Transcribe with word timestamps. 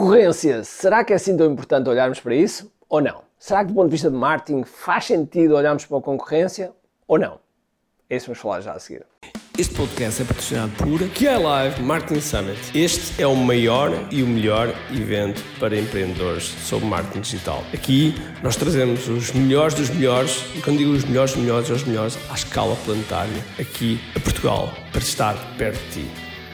Concorrência, 0.00 0.64
será 0.64 1.04
que 1.04 1.12
é 1.12 1.16
assim 1.16 1.36
tão 1.36 1.52
importante 1.52 1.86
olharmos 1.90 2.20
para 2.20 2.34
isso 2.34 2.72
ou 2.88 3.02
não? 3.02 3.20
Será 3.38 3.62
que 3.62 3.66
do 3.66 3.74
ponto 3.74 3.84
de 3.84 3.90
vista 3.90 4.10
de 4.10 4.16
marketing 4.16 4.64
faz 4.64 5.04
sentido 5.04 5.54
olharmos 5.54 5.84
para 5.84 5.98
a 5.98 6.00
concorrência 6.00 6.72
ou 7.06 7.18
não? 7.18 7.38
É 8.08 8.16
isso 8.16 8.24
que 8.24 8.30
vamos 8.30 8.40
falar 8.40 8.62
já 8.62 8.72
a 8.72 8.78
seguir. 8.78 9.04
Este 9.58 9.74
podcast 9.74 10.22
é 10.22 10.24
patrocinado 10.24 10.72
por 10.76 11.00
QI 11.10 11.36
Live 11.36 11.82
Marketing 11.82 12.22
Summit. 12.22 12.58
Este 12.74 13.20
é 13.22 13.26
o 13.26 13.36
maior 13.36 13.90
e 14.10 14.22
o 14.22 14.26
melhor 14.26 14.74
evento 14.90 15.42
para 15.60 15.78
empreendedores 15.78 16.44
sobre 16.44 16.88
marketing 16.88 17.20
digital. 17.20 17.62
Aqui 17.74 18.14
nós 18.42 18.56
trazemos 18.56 19.06
os 19.06 19.32
melhores 19.32 19.74
dos 19.74 19.90
melhores, 19.90 20.46
e 20.56 20.62
quando 20.62 20.78
digo 20.78 20.92
os 20.92 21.04
melhores 21.04 21.34
dos 21.34 21.42
melhores, 21.42 21.68
os 21.68 21.84
melhores 21.84 22.18
à 22.30 22.34
escala 22.34 22.74
planetária, 22.86 23.44
aqui 23.58 24.00
a 24.16 24.20
Portugal, 24.20 24.72
para 24.92 25.02
estar 25.02 25.36
perto 25.58 25.78
de 25.90 26.04
ti. 26.04 26.29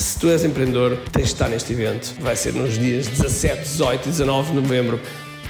se 0.00 0.18
tu 0.18 0.30
és 0.30 0.44
empreendedor, 0.44 0.96
tens 1.12 1.26
de 1.26 1.32
estar 1.32 1.48
neste 1.48 1.72
evento. 1.72 2.14
Vai 2.20 2.34
ser 2.34 2.54
nos 2.54 2.78
dias 2.78 3.06
17, 3.06 3.62
18 3.62 4.08
e 4.08 4.10
19 4.10 4.48
de 4.48 4.54
novembro 4.56 5.00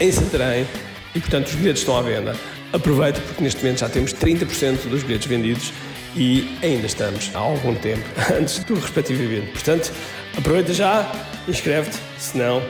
em 0.00 0.10
Santarém 0.10 0.66
e, 1.14 1.20
portanto, 1.20 1.46
os 1.46 1.54
bilhetes 1.54 1.82
estão 1.82 1.96
à 1.96 2.02
venda. 2.02 2.34
Aproveita 2.72 3.20
porque 3.20 3.42
neste 3.42 3.62
momento 3.62 3.78
já 3.78 3.88
temos 3.88 4.12
30% 4.12 4.88
dos 4.88 5.02
bilhetes 5.02 5.26
vendidos 5.28 5.72
e 6.16 6.58
ainda 6.62 6.86
estamos 6.86 7.30
há 7.34 7.38
algum 7.38 7.74
tempo 7.76 8.04
antes 8.36 8.58
do 8.64 8.74
respectivo 8.74 9.22
evento. 9.22 9.52
Portanto, 9.52 9.92
aproveita 10.36 10.74
já, 10.74 11.10
inscreve-te, 11.46 11.98
senão. 12.18 12.60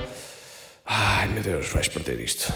Ai 0.84 1.28
meu 1.28 1.42
Deus, 1.42 1.69
vais 1.69 1.89
perder 1.89 2.20
isto. 2.20 2.53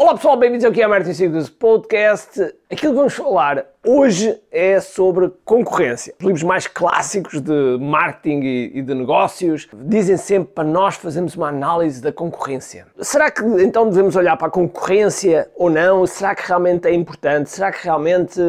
Olá 0.00 0.14
pessoal, 0.14 0.34
bem-vindos 0.34 0.64
aqui 0.64 0.82
ao 0.82 0.88
Martin 0.88 1.12
Sigos 1.12 1.50
Podcast. 1.50 2.40
Aquilo 2.72 2.92
que 2.94 2.98
vamos 2.98 3.12
falar 3.12 3.66
hoje 3.86 4.34
é 4.50 4.80
sobre 4.80 5.30
concorrência. 5.44 6.14
Os 6.18 6.24
livros 6.24 6.42
mais 6.42 6.66
clássicos 6.66 7.38
de 7.42 7.76
marketing 7.78 8.40
e 8.72 8.80
de 8.80 8.94
negócios 8.94 9.68
dizem 9.74 10.16
sempre 10.16 10.54
para 10.54 10.64
nós 10.64 10.94
fazermos 10.94 11.36
uma 11.36 11.48
análise 11.48 12.00
da 12.00 12.10
concorrência. 12.10 12.86
Será 13.02 13.30
que 13.30 13.42
então 13.62 13.90
devemos 13.90 14.16
olhar 14.16 14.38
para 14.38 14.46
a 14.46 14.50
concorrência 14.50 15.50
ou 15.54 15.68
não? 15.68 16.06
Será 16.06 16.34
que 16.34 16.48
realmente 16.48 16.88
é 16.88 16.94
importante? 16.94 17.50
Será 17.50 17.70
que 17.70 17.84
realmente 17.84 18.40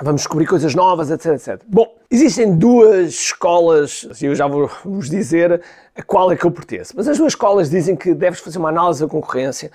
vamos 0.00 0.22
descobrir 0.22 0.46
coisas 0.46 0.76
novas, 0.76 1.10
etc, 1.10 1.32
etc. 1.32 1.60
Bom, 1.66 1.92
existem 2.08 2.56
duas 2.56 3.10
escolas, 3.10 4.06
e 4.20 4.26
eu 4.26 4.34
já 4.34 4.46
vou 4.46 4.70
vos 4.84 5.10
dizer 5.10 5.60
a 5.96 6.02
qual 6.02 6.32
é 6.32 6.36
que 6.36 6.44
eu 6.44 6.50
pertenço, 6.50 6.94
mas 6.96 7.06
as 7.06 7.18
duas 7.18 7.32
escolas 7.32 7.70
dizem 7.70 7.94
que 7.94 8.12
deves 8.14 8.40
fazer 8.40 8.58
uma 8.58 8.68
análise 8.68 9.00
da 9.00 9.08
concorrência 9.08 9.70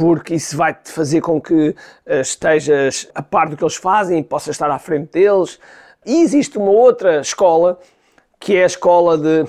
porque 0.00 0.36
isso 0.36 0.56
vai-te 0.56 0.90
fazer 0.90 1.20
com 1.20 1.38
que 1.38 1.76
eh, 2.06 2.22
estejas 2.22 3.06
a 3.14 3.22
par 3.22 3.50
do 3.50 3.54
que 3.54 3.62
eles 3.62 3.76
fazem 3.76 4.20
e 4.20 4.24
possas 4.24 4.54
estar 4.54 4.70
à 4.70 4.78
frente 4.78 5.12
deles. 5.12 5.60
E 6.06 6.22
existe 6.22 6.56
uma 6.56 6.70
outra 6.70 7.20
escola, 7.20 7.78
que 8.38 8.56
é 8.56 8.62
a 8.62 8.66
escola 8.66 9.18
de. 9.18 9.44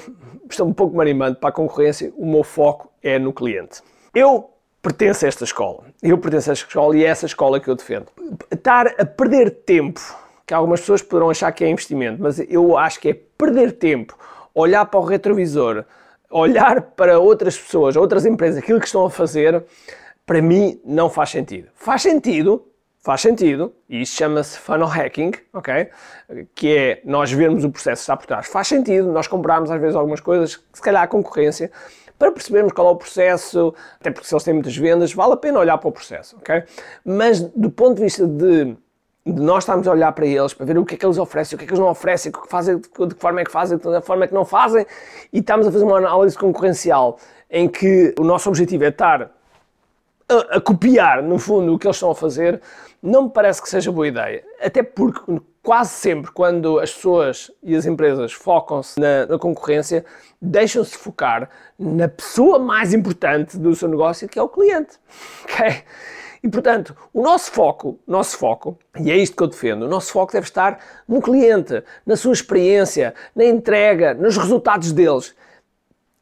Estou 0.49 0.67
um 0.67 0.73
pouco 0.73 0.93
marimbando 0.93 1.38
para 1.38 1.47
a 1.47 1.53
concorrência, 1.53 2.11
o 2.17 2.25
meu 2.25 2.43
foco 2.43 2.91
é 3.02 3.17
no 3.17 3.31
cliente. 3.31 3.81
Eu 4.13 4.49
pertenço 4.81 5.23
a 5.23 5.30
esta 5.30 5.45
escola. 5.45 5.85
Eu 6.03 6.17
pertenço 6.17 6.49
a 6.49 6.52
esta 6.52 6.67
escola 6.67 6.97
e 6.97 7.05
é 7.05 7.08
essa 7.08 7.25
escola 7.25 7.58
que 7.58 7.69
eu 7.69 7.75
defendo. 7.75 8.08
Estar 8.52 8.88
a 8.99 9.05
perder 9.05 9.52
tempo, 9.52 10.02
que 10.45 10.53
algumas 10.53 10.81
pessoas 10.81 11.02
poderão 11.02 11.30
achar 11.30 11.49
que 11.53 11.64
é 11.64 11.70
investimento, 11.70 12.21
mas 12.21 12.39
eu 12.39 12.77
acho 12.77 12.99
que 12.99 13.08
é 13.08 13.14
perder 13.14 13.71
tempo, 13.71 14.17
olhar 14.53 14.86
para 14.86 14.99
o 14.99 15.03
retrovisor, 15.03 15.86
olhar 16.30 16.81
para 16.81 17.20
outras 17.20 17.58
pessoas, 17.58 17.95
outras 17.95 18.26
empresas, 18.26 18.61
aquilo 18.61 18.81
que 18.81 18.86
estão 18.86 19.05
a 19.05 19.09
fazer 19.09 19.64
para 20.31 20.42
mim 20.42 20.80
não 20.86 21.09
faz 21.09 21.30
sentido. 21.30 21.67
Faz 21.75 22.03
sentido, 22.03 22.65
faz 23.02 23.19
sentido, 23.19 23.73
e 23.89 24.02
isso 24.02 24.15
chama-se 24.15 24.58
funnel 24.58 24.87
hacking, 24.87 25.33
ok? 25.52 25.89
Que 26.55 26.77
é 26.77 27.02
nós 27.03 27.30
vermos 27.30 27.65
o 27.65 27.69
processo 27.69 28.03
está 28.03 28.15
por 28.15 28.27
trás. 28.27 28.47
Faz 28.47 28.70
sentido 28.70 29.11
nós 29.11 29.27
comprarmos 29.27 29.70
às 29.70 29.81
vezes 29.81 29.93
algumas 29.93 30.21
coisas, 30.21 30.64
se 30.71 30.81
calhar 30.81 31.03
a 31.03 31.08
concorrência, 31.08 31.70
para 32.17 32.31
percebermos 32.31 32.71
qual 32.71 32.87
é 32.87 32.91
o 32.91 32.95
processo, 32.95 33.75
até 33.99 34.09
porque 34.09 34.25
se 34.25 34.33
eles 34.33 34.45
têm 34.45 34.53
muitas 34.53 34.77
vendas, 34.77 35.14
vale 35.14 35.33
a 35.33 35.36
pena 35.36 35.59
olhar 35.59 35.77
para 35.77 35.89
o 35.89 35.91
processo, 35.91 36.37
ok? 36.37 36.64
Mas 37.03 37.41
do 37.41 37.70
ponto 37.70 37.95
de 37.95 38.03
vista 38.03 38.25
de, 38.25 38.77
de 39.25 39.41
nós 39.41 39.65
estarmos 39.65 39.86
a 39.86 39.91
olhar 39.91 40.14
para 40.14 40.25
eles, 40.25 40.53
para 40.53 40.65
ver 40.65 40.77
o 40.77 40.86
que 40.86 40.95
é 40.95 40.97
que 40.97 41.05
eles 41.05 41.17
oferecem, 41.17 41.58
o 41.58 41.59
que 41.59 41.65
é 41.65 41.67
que 41.67 41.73
eles 41.73 41.81
não 41.81 41.89
oferecem, 41.89 42.31
que 42.31 42.47
fazem, 42.47 42.77
de 42.77 42.87
que 42.87 43.20
forma 43.20 43.41
é 43.41 43.43
que 43.43 43.52
fazem, 43.52 43.77
de 43.77 43.83
que 43.83 44.02
forma 44.02 44.23
é 44.23 44.27
que 44.30 44.33
não 44.33 44.45
fazem, 44.45 44.86
e 45.33 45.39
estamos 45.39 45.67
a 45.67 45.71
fazer 45.73 45.83
uma 45.83 45.97
análise 45.97 46.37
concorrencial 46.37 47.20
em 47.49 47.67
que 47.67 48.15
o 48.17 48.23
nosso 48.23 48.47
objetivo 48.47 48.86
é 48.86 48.87
estar 48.87 49.30
a, 50.52 50.61
copiar, 50.61 51.21
no 51.21 51.37
fundo, 51.37 51.73
o 51.73 51.80
que 51.80 51.87
eles 51.87 51.97
estão 51.97 52.11
a 52.11 52.15
fazer, 52.15 52.61
não 53.02 53.23
me 53.23 53.30
parece 53.30 53.61
que 53.61 53.69
seja 53.69 53.92
boa 53.92 54.08
ideia. 54.08 54.43
Até 54.61 54.83
porque 54.83 55.42
quase 55.64 55.92
sempre, 55.92 56.31
quando 56.31 56.80
as 56.80 56.93
pessoas 56.93 57.52
e 57.61 57.75
as 57.75 57.86
empresas 57.86 58.33
focam-se 58.33 58.99
na, 58.99 59.25
na, 59.25 59.37
concorrência, 59.37 60.05
deixam-se 60.41 60.97
focar 60.97 61.49
na 61.77 62.08
pessoa 62.08 62.59
mais 62.59 62.93
importante 62.93 63.58
do 63.58 63.75
seu 63.75 63.87
negócio, 63.87 64.27
que 64.27 64.39
é 64.39 64.41
o 64.41 64.49
cliente. 64.49 64.97
Okay? 65.43 65.83
E 66.43 66.49
portanto, 66.49 66.95
o 67.14 67.21
nosso 67.21 67.52
foco, 67.52 67.99
nosso 68.08 68.36
foco, 68.36 68.75
e 68.99 69.11
é 69.11 69.17
isto 69.17 69.36
que 69.36 69.43
eu 69.43 69.47
defendo, 69.47 69.83
o 69.83 69.87
nosso 69.87 70.11
foco 70.11 70.33
deve 70.33 70.47
estar 70.47 70.80
no 71.08 71.21
cliente, 71.21 71.83
na 72.03 72.15
sua 72.15 72.33
experiência, 72.33 73.14
na 73.36 73.45
entrega, 73.45 74.15
nos 74.15 74.37
resultados 74.37 74.91
deles 74.91 75.36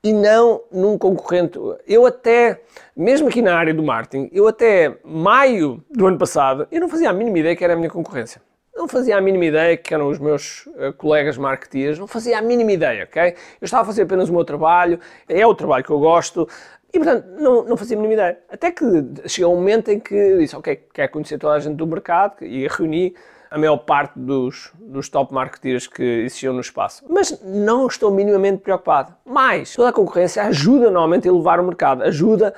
e 0.04 0.14
não 0.14 0.62
num 0.72 0.98
concorrente. 0.98 1.60
Eu 1.88 2.06
até, 2.06 2.62
mesmo 2.96 3.28
aqui 3.28 3.42
na 3.42 3.56
área 3.56 3.74
do 3.74 3.84
marketing, 3.84 4.30
eu 4.32 4.48
até 4.48 4.98
maio 5.04 5.84
do 5.90 6.08
ano 6.08 6.18
passado, 6.18 6.68
eu 6.72 6.80
não 6.80 6.90
fazia 6.90 7.10
a 7.10 7.14
mínima 7.14 7.40
ideia 7.40 7.56
que 7.56 7.64
era 7.64 7.74
a 7.74 7.76
minha 7.76 7.90
concorrência. 7.90 8.42
Não 8.76 8.88
fazia 8.88 9.18
a 9.18 9.22
mínima 9.22 9.44
ideia 9.44 9.76
que 9.76 9.94
eram 9.94 10.08
os 10.08 10.20
meus 10.20 10.66
uh, 10.68 10.94
colegas 10.98 11.38
marketeers, 11.38 12.00
não 12.00 12.08
fazia 12.08 12.38
a 12.38 12.42
mínima 12.42 12.72
ideia, 12.72 13.04
ok? 13.04 13.36
Eu 13.60 13.66
estava 13.66 13.84
a 13.84 13.86
fazer 13.86 14.04
apenas 14.04 14.30
o 14.30 14.34
meu 14.34 14.46
trabalho, 14.46 15.00
é 15.28 15.46
o 15.46 15.54
trabalho 15.54 15.84
que 15.84 15.90
eu 15.90 16.00
gosto, 16.00 16.48
e 16.94 16.98
portanto 16.98 17.26
não, 17.38 17.66
não 17.66 17.76
fazia 17.76 17.98
a 17.98 18.00
mínima 18.00 18.14
ideia. 18.14 18.40
Até 18.50 18.72
que 18.72 18.86
chegou 19.28 19.54
um 19.54 19.58
momento 19.58 19.92
em 19.92 20.00
que 20.00 20.38
disse, 20.38 20.56
ok, 20.56 20.82
quero 20.94 21.12
conhecer 21.12 21.38
toda 21.38 21.56
a 21.56 21.60
gente 21.60 21.76
do 21.76 21.86
mercado, 21.86 22.46
e 22.46 22.66
reuni 22.70 23.14
a 23.52 23.58
maior 23.58 23.78
parte 23.78 24.18
dos, 24.18 24.72
dos 24.80 25.10
top 25.10 25.34
marketeers 25.34 25.88
que 25.88 26.04
existiam 26.04 26.54
no 26.54 26.62
espaço. 26.62 27.04
Mas 27.10 27.42
não 27.44 27.88
estou 27.88 28.12
minimamente 28.12 28.58
preocupado. 28.58 29.14
Mais, 29.26 29.74
toda 29.74 29.90
a 29.90 29.94
concorrência 29.94 30.44
ajuda 30.44 30.86
normalmente 30.86 31.28
a 31.28 31.32
elevar 31.32 31.60
o 31.60 31.64
mercado, 31.64 32.04
ajuda 32.04 32.54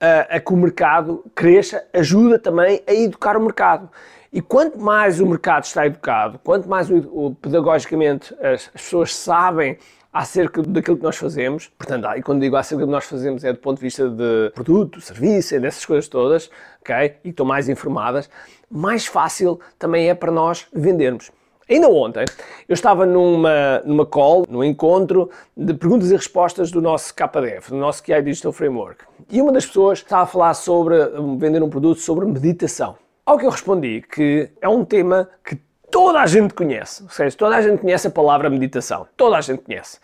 a, 0.00 0.36
a 0.36 0.40
que 0.40 0.52
o 0.52 0.56
mercado 0.56 1.24
cresça, 1.34 1.84
ajuda 1.92 2.38
também 2.38 2.82
a 2.86 2.92
educar 2.92 3.36
o 3.36 3.40
mercado. 3.40 3.90
E 4.32 4.40
quanto 4.40 4.78
mais 4.78 5.20
o 5.20 5.26
mercado 5.26 5.64
está 5.64 5.84
educado, 5.84 6.38
quanto 6.44 6.68
mais 6.68 6.88
o, 6.88 6.96
o, 6.96 7.34
pedagogicamente 7.34 8.32
as, 8.34 8.70
as, 8.74 8.82
pessoas 8.82 9.14
sabem 9.14 9.76
acerca 10.12 10.62
daquilo 10.62 10.96
que 10.96 11.02
nós 11.02 11.16
fazemos, 11.16 11.70
portanto, 11.78 12.06
e 12.16 12.22
quando 12.22 12.40
digo 12.40 12.56
acerca 12.56 12.84
do 12.84 12.88
que 12.88 12.92
nós 12.92 13.04
fazemos 13.04 13.44
é 13.44 13.52
do 13.52 13.58
ponto 13.58 13.76
de 13.76 13.82
vista 13.82 14.08
de 14.08 14.50
produto, 14.54 15.00
serviço, 15.00 15.54
é 15.54 15.60
dessas 15.60 15.84
coisas 15.84 16.08
todas, 16.08 16.50
ok? 16.80 17.16
E 17.24 17.28
estão 17.28 17.46
mais 17.46 17.68
informadas, 17.68 18.28
mais 18.70 19.06
fácil 19.06 19.60
também 19.78 20.08
é 20.08 20.14
para 20.14 20.32
nós 20.32 20.66
vendermos. 20.72 21.30
Ainda 21.68 21.88
ontem 21.88 22.24
eu 22.68 22.74
estava 22.74 23.06
numa, 23.06 23.80
numa 23.84 24.04
call, 24.04 24.44
num 24.48 24.64
encontro 24.64 25.30
de 25.56 25.72
perguntas 25.72 26.10
e 26.10 26.16
respostas 26.16 26.72
do 26.72 26.82
nosso 26.82 27.14
KDF, 27.14 27.70
do 27.70 27.76
nosso 27.76 28.02
QI 28.02 28.20
Digital 28.22 28.52
Framework. 28.52 29.04
E 29.30 29.40
uma 29.40 29.52
das 29.52 29.64
pessoas 29.66 30.00
estava 30.00 30.24
a 30.24 30.26
falar 30.26 30.54
sobre 30.54 30.96
vender 31.38 31.62
um 31.62 31.70
produto 31.70 32.00
sobre 32.00 32.26
meditação. 32.26 32.96
Ao 33.24 33.38
que 33.38 33.46
eu 33.46 33.50
respondi 33.50 34.02
que 34.02 34.50
é 34.60 34.68
um 34.68 34.84
tema 34.84 35.28
que 35.44 35.56
toda 35.90 36.20
a 36.20 36.26
gente 36.26 36.54
conhece. 36.54 37.02
Ou 37.02 37.10
seja, 37.10 37.36
toda 37.36 37.56
a 37.56 37.62
gente 37.62 37.80
conhece 37.80 38.06
a 38.06 38.10
palavra 38.10 38.48
meditação. 38.48 39.06
Toda 39.16 39.36
a 39.36 39.40
gente 39.40 39.62
conhece. 39.62 39.98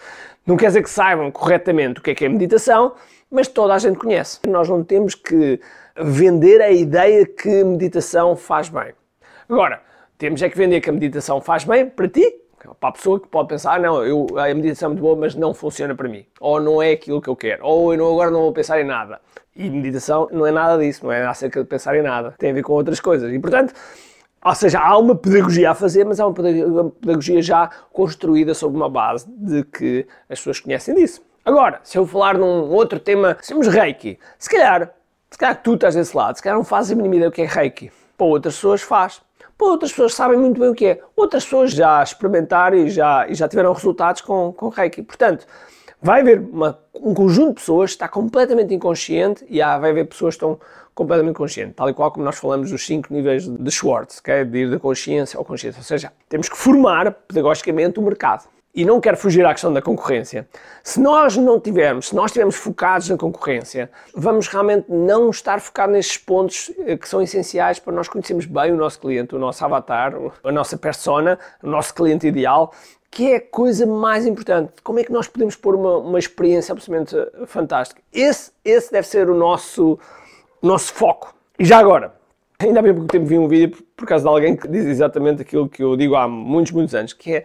Não 0.46 0.56
quer 0.56 0.66
dizer 0.68 0.82
que 0.82 0.90
saibam 0.90 1.30
corretamente 1.30 2.00
o 2.00 2.02
que 2.02 2.10
é 2.10 2.14
que 2.14 2.24
é 2.24 2.28
meditação, 2.28 2.94
mas 3.30 3.48
toda 3.48 3.74
a 3.74 3.78
gente 3.78 3.98
conhece. 3.98 4.40
Nós 4.46 4.68
não 4.68 4.84
temos 4.84 5.14
que 5.14 5.60
vender 5.96 6.60
a 6.60 6.70
ideia 6.70 7.26
que 7.26 7.64
meditação 7.64 8.36
faz 8.36 8.68
bem. 8.68 8.92
Agora, 9.48 9.80
temos 10.18 10.42
é 10.42 10.48
que 10.48 10.56
vender 10.56 10.80
que 10.80 10.90
a 10.90 10.92
meditação 10.92 11.40
faz 11.40 11.64
bem 11.64 11.88
para 11.88 12.08
ti, 12.08 12.40
para 12.80 12.88
a 12.88 12.92
pessoa 12.92 13.20
que 13.20 13.28
pode 13.28 13.48
pensar, 13.48 13.74
ah, 13.74 13.78
não, 13.78 14.04
eu, 14.04 14.26
a 14.36 14.52
meditação 14.54 14.86
é 14.86 14.90
muito 14.90 15.02
boa, 15.02 15.14
mas 15.14 15.34
não 15.34 15.54
funciona 15.54 15.94
para 15.94 16.08
mim. 16.08 16.26
Ou 16.40 16.60
não 16.60 16.82
é 16.82 16.92
aquilo 16.92 17.20
que 17.20 17.28
eu 17.28 17.36
quero. 17.36 17.64
Ou 17.64 17.92
eu 17.92 17.98
não, 17.98 18.12
agora 18.12 18.30
não 18.30 18.40
vou 18.40 18.52
pensar 18.52 18.80
em 18.80 18.84
nada. 18.84 19.20
E 19.54 19.70
meditação 19.70 20.28
não 20.32 20.46
é 20.46 20.50
nada 20.50 20.82
disso, 20.82 21.04
não 21.04 21.12
é 21.12 21.24
acerca 21.24 21.62
de 21.62 21.68
pensar 21.68 21.96
em 21.96 22.02
nada. 22.02 22.34
Tem 22.38 22.50
a 22.50 22.54
ver 22.54 22.62
com 22.62 22.72
outras 22.72 23.00
coisas. 23.00 23.32
E, 23.32 23.38
portanto, 23.38 23.72
ou 24.46 24.54
seja, 24.54 24.78
há 24.78 24.96
uma 24.96 25.16
pedagogia 25.16 25.72
a 25.72 25.74
fazer, 25.74 26.04
mas 26.04 26.20
há 26.20 26.26
uma 26.26 26.90
pedagogia 27.00 27.42
já 27.42 27.68
construída 27.92 28.54
sobre 28.54 28.76
uma 28.76 28.88
base 28.88 29.26
de 29.28 29.64
que 29.64 30.06
as 30.30 30.38
pessoas 30.38 30.60
conhecem 30.60 30.94
disso. 30.94 31.20
Agora, 31.44 31.80
se 31.82 31.98
eu 31.98 32.06
falar 32.06 32.38
num 32.38 32.70
outro 32.70 33.00
tema, 33.00 33.36
temos 33.44 33.66
Reiki, 33.66 34.18
se 34.38 34.48
calhar, 34.48 34.94
se 35.28 35.36
calhar 35.36 35.60
tu 35.60 35.74
estás 35.74 35.96
desse 35.96 36.16
lado, 36.16 36.36
se 36.36 36.42
calhar 36.42 36.56
não 36.56 36.64
fazes 36.64 36.92
a 36.92 36.94
mínima 36.94 37.16
ideia 37.16 37.28
o 37.28 37.32
que 37.32 37.42
é 37.42 37.44
Reiki. 37.46 37.90
Para 38.16 38.26
outras 38.26 38.54
pessoas 38.54 38.82
faz. 38.82 39.20
Para 39.58 39.66
outras 39.66 39.90
pessoas 39.90 40.14
sabem 40.14 40.38
muito 40.38 40.60
bem 40.60 40.70
o 40.70 40.74
que 40.74 40.86
é. 40.86 41.00
Outras 41.16 41.42
pessoas 41.42 41.72
já 41.72 42.00
experimentaram 42.00 42.76
e 42.76 42.88
já, 42.88 43.26
e 43.28 43.34
já 43.34 43.48
tiveram 43.48 43.72
resultados 43.72 44.20
com, 44.20 44.52
com 44.52 44.68
Reiki. 44.68 45.02
Portanto, 45.02 45.44
vai 46.06 46.20
haver 46.20 46.38
uma, 46.38 46.78
um 46.94 47.12
conjunto 47.12 47.48
de 47.48 47.54
pessoas 47.54 47.90
que 47.90 47.96
está 47.96 48.08
completamente 48.08 48.72
inconsciente 48.72 49.44
e 49.48 49.60
há, 49.60 49.76
vai 49.76 49.90
haver 49.90 50.06
pessoas 50.06 50.34
que 50.34 50.36
estão 50.36 50.58
completamente 50.94 51.34
conscientes, 51.34 51.74
tal 51.74 51.90
e 51.90 51.92
qual 51.92 52.12
como 52.12 52.24
nós 52.24 52.38
falamos 52.38 52.70
dos 52.70 52.86
cinco 52.86 53.12
níveis 53.12 53.46
de 53.46 53.70
Schwartz, 53.70 54.20
okay? 54.20 54.44
de 54.44 54.58
ir 54.58 54.70
da 54.70 54.78
consciência 54.78 55.36
ao 55.36 55.44
consciência. 55.44 55.80
Ou 55.80 55.84
seja, 55.84 56.12
temos 56.28 56.48
que 56.48 56.56
formar 56.56 57.10
pedagogicamente 57.10 57.98
o 57.98 58.02
mercado. 58.02 58.44
E 58.76 58.84
não 58.84 59.00
quero 59.00 59.16
fugir 59.16 59.44
à 59.46 59.52
questão 59.52 59.72
da 59.72 59.80
concorrência. 59.80 60.46
Se 60.84 61.00
nós 61.00 61.34
não 61.34 61.58
tivermos, 61.58 62.08
se 62.08 62.14
nós 62.14 62.26
estivermos 62.26 62.56
focados 62.56 63.08
na 63.08 63.16
concorrência, 63.16 63.90
vamos 64.14 64.48
realmente 64.48 64.84
não 64.90 65.30
estar 65.30 65.62
focados 65.62 65.94
nesses 65.94 66.18
pontos 66.18 66.70
eh, 66.80 66.94
que 66.94 67.08
são 67.08 67.22
essenciais 67.22 67.78
para 67.78 67.94
nós 67.94 68.06
conhecermos 68.06 68.44
bem 68.44 68.72
o 68.72 68.76
nosso 68.76 69.00
cliente, 69.00 69.34
o 69.34 69.38
nosso 69.38 69.64
avatar, 69.64 70.12
a 70.44 70.52
nossa 70.52 70.76
persona, 70.76 71.38
o 71.62 71.66
nosso 71.66 71.94
cliente 71.94 72.26
ideal 72.26 72.70
que 73.10 73.32
é 73.32 73.36
a 73.36 73.40
coisa 73.40 73.86
mais 73.86 74.26
importante. 74.26 74.74
Como 74.82 74.98
é 74.98 75.04
que 75.04 75.10
nós 75.10 75.26
podemos 75.26 75.56
pôr 75.56 75.74
uma, 75.74 75.96
uma 75.96 76.18
experiência 76.18 76.72
absolutamente 76.72 77.16
eh, 77.16 77.46
fantástica? 77.46 78.02
Esse, 78.12 78.52
esse 78.62 78.92
deve 78.92 79.06
ser 79.06 79.30
o 79.30 79.34
nosso, 79.34 79.98
nosso 80.60 80.92
foco. 80.92 81.34
E 81.58 81.64
já 81.64 81.78
agora, 81.78 82.12
ainda 82.58 82.80
há 82.80 82.82
bem 82.82 82.92
pouco 82.92 83.08
tempo 83.08 83.24
vi 83.24 83.38
um 83.38 83.48
vídeo 83.48 83.70
por, 83.70 83.82
por 83.96 84.06
causa 84.06 84.24
de 84.24 84.28
alguém 84.28 84.54
que 84.54 84.68
diz 84.68 84.84
exatamente 84.84 85.40
aquilo 85.40 85.66
que 85.66 85.82
eu 85.82 85.96
digo 85.96 86.14
há 86.14 86.28
muitos, 86.28 86.72
muitos 86.72 86.94
anos, 86.94 87.14
que 87.14 87.36
é, 87.36 87.44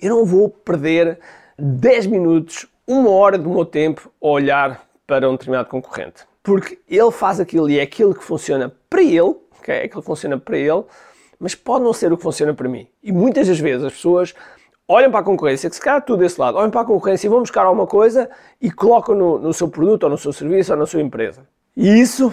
eu 0.00 0.10
não 0.10 0.24
vou 0.24 0.48
perder 0.48 1.18
10 1.58 2.06
minutos, 2.06 2.66
uma 2.86 3.10
hora 3.10 3.38
do 3.38 3.48
meu 3.48 3.64
tempo 3.64 4.10
a 4.20 4.26
olhar 4.26 4.86
para 5.06 5.28
um 5.28 5.32
determinado 5.32 5.68
concorrente. 5.68 6.24
Porque 6.42 6.78
ele 6.88 7.10
faz 7.10 7.40
aquilo 7.40 7.70
e 7.70 7.78
é 7.78 7.82
aquilo 7.82 8.14
que 8.14 8.22
funciona 8.22 8.72
para 8.90 9.02
ele, 9.02 9.34
okay? 9.58 9.76
é 9.76 9.84
aquilo 9.84 10.02
que 10.02 10.06
funciona 10.06 10.38
para 10.38 10.58
ele, 10.58 10.84
mas 11.38 11.54
pode 11.54 11.84
não 11.84 11.92
ser 11.92 12.12
o 12.12 12.16
que 12.16 12.22
funciona 12.22 12.52
para 12.52 12.68
mim. 12.68 12.86
E 13.02 13.12
muitas 13.12 13.48
das 13.48 13.58
vezes 13.58 13.84
as 13.84 13.92
pessoas 13.92 14.34
olham 14.86 15.10
para 15.10 15.20
a 15.20 15.22
concorrência, 15.22 15.70
que 15.70 15.76
se 15.76 15.82
calhar 15.82 16.02
tudo 16.02 16.20
desse 16.20 16.38
lado, 16.40 16.58
olham 16.58 16.70
para 16.70 16.82
a 16.82 16.84
concorrência 16.84 17.26
e 17.26 17.30
vão 17.30 17.40
buscar 17.40 17.64
alguma 17.64 17.86
coisa 17.86 18.28
e 18.60 18.70
colocam 18.70 19.14
no, 19.14 19.38
no 19.38 19.52
seu 19.52 19.68
produto, 19.68 20.04
ou 20.04 20.10
no 20.10 20.18
seu 20.18 20.32
serviço, 20.32 20.72
ou 20.72 20.78
na 20.78 20.86
sua 20.86 21.00
empresa. 21.00 21.46
E 21.76 22.00
isso 22.00 22.32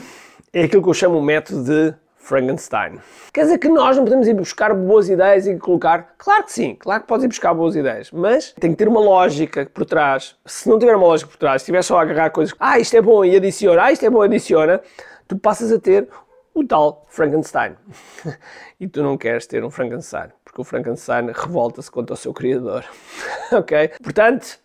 é 0.53 0.63
aquilo 0.63 0.83
que 0.83 0.89
eu 0.89 0.93
chamo 0.93 1.17
o 1.17 1.21
método 1.21 1.63
de 1.63 1.93
Frankenstein. 2.21 2.99
Quer 3.33 3.41
dizer 3.41 3.57
que 3.57 3.67
nós 3.67 3.97
não 3.97 4.03
podemos 4.03 4.27
ir 4.27 4.33
buscar 4.33 4.73
boas 4.73 5.09
ideias 5.09 5.47
e 5.47 5.57
colocar. 5.57 6.13
Claro 6.17 6.43
que 6.43 6.51
sim, 6.51 6.75
claro 6.75 7.01
que 7.01 7.07
podes 7.07 7.25
ir 7.25 7.27
buscar 7.27 7.53
boas 7.53 7.75
ideias, 7.75 8.11
mas 8.11 8.53
tem 8.53 8.71
que 8.71 8.77
ter 8.77 8.87
uma 8.87 8.99
lógica 9.01 9.69
por 9.73 9.85
trás. 9.85 10.35
Se 10.45 10.69
não 10.69 10.79
tiver 10.79 10.95
uma 10.95 11.07
lógica 11.07 11.29
por 11.29 11.37
trás, 11.37 11.61
se 11.61 11.63
estiver 11.63 11.81
só 11.81 11.97
a 11.97 12.01
agarrar 12.03 12.29
coisas, 12.29 12.55
ah, 12.59 12.79
isto 12.79 12.95
é 12.95 13.01
bom 13.01 13.25
e 13.25 13.35
adiciona, 13.35 13.83
ah, 13.83 13.91
isto 13.91 14.05
é 14.05 14.09
bom 14.09 14.23
e 14.23 14.27
adiciona, 14.27 14.79
tu 15.27 15.37
passas 15.37 15.71
a 15.71 15.79
ter 15.79 16.07
o 16.53 16.63
tal 16.63 17.05
Frankenstein. 17.09 17.75
e 18.79 18.87
tu 18.87 19.01
não 19.01 19.17
queres 19.17 19.47
ter 19.47 19.63
um 19.63 19.69
Frankenstein 19.69 20.29
porque 20.51 20.61
o 20.61 20.63
Frankenstein 20.65 21.27
revolta-se 21.33 21.89
contra 21.89 22.13
o 22.13 22.17
seu 22.17 22.33
criador. 22.33 22.83
ok? 23.51 23.91
Portanto, 24.03 24.59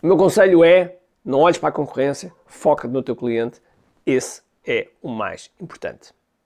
o 0.00 0.06
meu 0.06 0.16
conselho 0.16 0.64
é: 0.64 0.96
não 1.24 1.40
olhes 1.40 1.58
para 1.58 1.70
a 1.70 1.72
concorrência, 1.72 2.32
foca 2.46 2.86
no 2.86 3.02
teu 3.02 3.16
cliente, 3.16 3.60
esse 4.06 4.40
é 4.64 4.88
o 5.02 5.08
mais 5.08 5.50
importante. 5.60 6.14